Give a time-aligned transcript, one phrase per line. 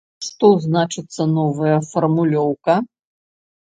[0.27, 2.83] Што значыцца новая фармулёўка?